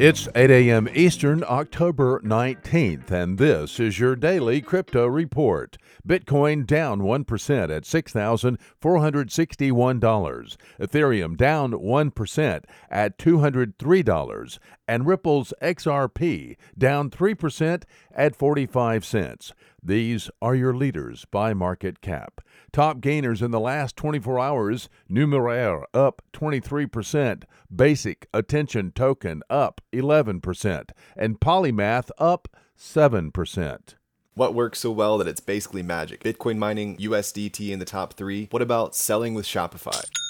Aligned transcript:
It's 0.00 0.28
8 0.36 0.48
a.m. 0.48 0.88
Eastern, 0.94 1.42
October 1.42 2.20
19th, 2.20 3.10
and 3.10 3.36
this 3.36 3.80
is 3.80 3.98
your 3.98 4.14
daily 4.14 4.60
crypto 4.60 5.08
report. 5.08 5.76
Bitcoin 6.06 6.64
down 6.64 7.00
1% 7.00 7.76
at 7.76 7.82
$6,461. 7.82 10.56
Ethereum 10.80 11.36
down 11.36 11.72
1% 11.72 12.64
at 12.88 13.18
$203. 13.18 14.58
And 14.86 15.04
Ripple's 15.04 15.52
XRP 15.60 16.56
down 16.78 17.10
3% 17.10 17.82
at 18.14 18.36
45 18.36 19.04
cents. 19.04 19.52
These 19.82 20.30
are 20.42 20.54
your 20.54 20.74
leaders 20.74 21.24
by 21.30 21.54
market 21.54 22.00
cap. 22.00 22.40
Top 22.72 23.00
gainers 23.00 23.40
in 23.40 23.50
the 23.50 23.60
last 23.60 23.96
24 23.96 24.38
hours 24.38 24.88
Numeraire 25.10 25.84
up 25.94 26.22
23%, 26.32 27.44
Basic 27.74 28.26
Attention 28.34 28.92
Token 28.92 29.42
up 29.48 29.80
11%, 29.92 30.90
and 31.16 31.40
Polymath 31.40 32.10
up 32.18 32.48
7%. 32.78 33.94
What 34.34 34.54
works 34.54 34.78
so 34.80 34.90
well 34.90 35.18
that 35.18 35.26
it's 35.26 35.40
basically 35.40 35.82
magic? 35.82 36.22
Bitcoin 36.22 36.58
mining, 36.58 36.96
USDT 36.98 37.70
in 37.70 37.78
the 37.78 37.84
top 37.84 38.14
three. 38.14 38.46
What 38.50 38.62
about 38.62 38.94
selling 38.94 39.34
with 39.34 39.46
Shopify? 39.46 40.04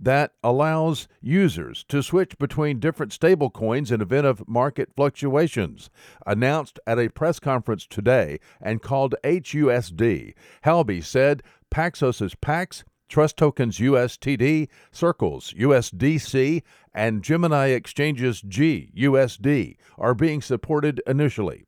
that 0.00 0.32
allows 0.42 1.06
users 1.20 1.84
to 1.88 2.02
switch 2.02 2.38
between 2.38 2.80
different 2.80 3.12
stablecoins 3.12 3.92
in 3.92 4.00
event 4.00 4.26
of 4.26 4.48
market 4.48 4.88
fluctuations. 4.96 5.90
Announced 6.26 6.80
at 6.86 6.98
a 6.98 7.10
press 7.10 7.38
conference 7.38 7.86
today 7.86 8.40
and 8.60 8.82
called 8.82 9.14
HUSD, 9.22 10.34
Huobi 10.64 11.04
said 11.04 11.42
Paxos's 11.70 12.34
Pax, 12.34 12.84
Trust 13.08 13.36
Tokens 13.36 13.78
USTD, 13.78 14.68
Circles 14.92 15.52
USDC, 15.58 16.62
and 16.94 17.22
Gemini 17.22 17.68
Exchange's 17.68 18.40
GUSD 18.40 19.76
are 19.98 20.14
being 20.14 20.40
supported 20.40 21.02
initially. 21.06 21.64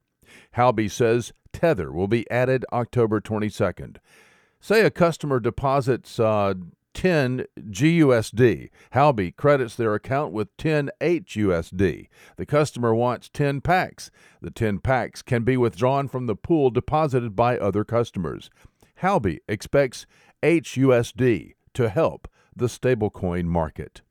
Huobi 0.56 0.90
says 0.90 1.32
Tether 1.52 1.92
will 1.92 2.08
be 2.08 2.30
added 2.30 2.64
October 2.72 3.20
22nd. 3.20 3.96
Say 4.60 4.82
a 4.82 4.90
customer 4.90 5.40
deposits 5.40 6.20
uh, 6.20 6.54
10 6.94 7.46
GUSD. 7.58 8.70
Huobi 8.94 9.36
credits 9.36 9.76
their 9.76 9.94
account 9.94 10.32
with 10.32 10.56
10 10.56 10.90
HUSD. 11.00 12.08
The 12.36 12.46
customer 12.46 12.94
wants 12.94 13.28
10 13.28 13.60
Pax. 13.60 14.10
The 14.40 14.50
10 14.50 14.78
Pax 14.78 15.22
can 15.22 15.42
be 15.44 15.56
withdrawn 15.56 16.08
from 16.08 16.26
the 16.26 16.36
pool 16.36 16.70
deposited 16.70 17.34
by 17.34 17.58
other 17.58 17.84
customers. 17.84 18.50
Huobi 19.00 19.38
expects 19.48 20.06
HUSD 20.42 21.54
to 21.74 21.88
help 21.88 22.28
the 22.54 22.66
stablecoin 22.66 23.44
market. 23.44 24.02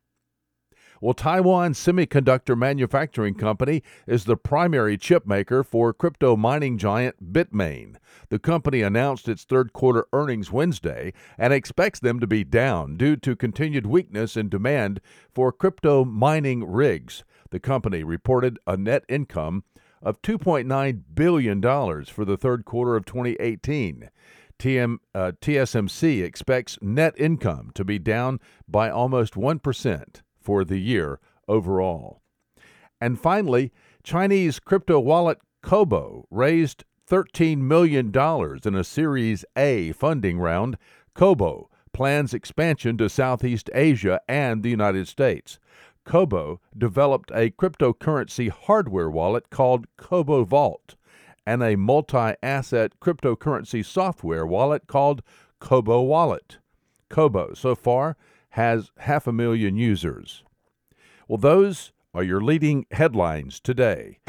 Well, 1.04 1.16
Taiwan 1.16 1.74
Semiconductor 1.74 2.56
Manufacturing 2.56 3.34
Company 3.34 3.82
is 4.06 4.26
the 4.26 4.38
primary 4.38 5.00
chip 5.00 5.26
maker 5.26 5.64
for 5.64 5.94
crypto 5.94 6.36
mining 6.36 6.78
giant 6.78 7.34
Bitmain. 7.34 7.96
The 8.30 8.38
company 8.38 8.84
announced 8.84 9.28
its 9.28 9.44
third 9.44 9.74
quarter 9.74 10.06
earnings 10.14 10.52
Wednesday 10.52 11.14
and 11.40 11.54
expects 11.54 12.00
them 12.00 12.20
to 12.20 12.28
be 12.28 12.44
down 12.44 12.98
due 12.98 13.16
to 13.16 13.36
continued 13.36 13.88
weakness 13.88 14.38
in 14.38 14.48
demand 14.48 15.02
for 15.34 15.52
crypto 15.52 16.06
mining 16.06 16.72
rigs. 16.72 17.24
The 17.50 17.60
company 17.60 18.04
reported 18.04 18.60
a 18.68 18.78
net 18.78 19.04
income 19.10 19.64
of 20.04 20.22
$2.9 20.22 21.02
billion 21.16 21.62
for 22.06 22.26
the 22.26 22.38
third 22.38 22.64
quarter 22.64 22.96
of 22.96 23.06
2018. 23.06 24.12
TM, 24.60 24.98
uh, 25.16 25.32
TSMC 25.42 26.24
expects 26.24 26.78
net 26.80 27.16
income 27.18 27.72
to 27.74 27.84
be 27.84 27.98
down 27.98 28.40
by 28.68 28.92
almost 28.92 29.34
1% 29.34 30.22
for 30.42 30.66
the 30.66 30.80
year 30.80 31.20
overall. 31.48 32.22
And 33.00 33.20
finally, 33.20 33.72
Chinese 34.04 34.60
crypto 34.60 35.00
wallet 35.00 35.40
Cobo 35.62 36.26
raised 36.32 36.84
$13 37.10 37.58
million 37.60 38.12
in 38.66 38.76
a 38.76 38.84
Series 38.84 39.46
A 39.56 39.92
funding 39.92 40.40
round. 40.40 40.78
Cobo 41.14 41.70
plans 41.94 42.34
expansion 42.34 42.98
to 42.98 43.10
Southeast 43.10 43.70
Asia 43.74 44.22
and 44.28 44.64
the 44.64 44.70
United 44.70 45.08
States. 45.08 45.60
Cobo 46.06 46.60
developed 46.78 47.32
a 47.32 47.52
cryptocurrency 47.52 48.50
hardware 48.50 49.10
wallet 49.10 49.50
called 49.50 49.86
Cobo 49.98 50.44
Vault 50.44 50.96
and 51.46 51.62
a 51.62 51.76
multi 51.76 52.34
asset 52.42 52.94
cryptocurrency 53.00 53.86
software 53.86 54.46
wallet 54.46 54.88
called 54.88 55.22
Cobo 55.60 56.02
Wallet. 56.02 56.60
Cobo, 57.10 57.54
so 57.54 57.76
far, 57.76 58.16
has 58.52 58.92
half 58.98 59.28
a 59.28 59.34
million 59.34 59.76
users. 59.76 60.44
Well, 61.28 61.38
those 61.38 61.92
are 62.14 62.24
your 62.24 62.42
leading 62.42 62.86
headlines 62.92 63.60
today. 63.60 64.20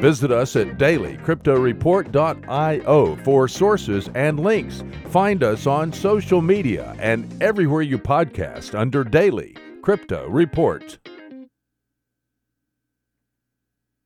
Visit 0.00 0.30
us 0.30 0.56
at 0.56 0.78
dailycryptoreport.io 0.78 3.16
for 3.16 3.48
sources 3.48 4.08
and 4.14 4.40
links. 4.40 4.82
Find 5.06 5.42
us 5.42 5.66
on 5.66 5.92
social 5.92 6.40
media 6.40 6.96
and 6.98 7.42
everywhere 7.42 7.82
you 7.82 7.98
podcast 7.98 8.78
under 8.78 9.04
Daily 9.04 9.54
Crypto 9.82 10.26
Report. 10.28 10.98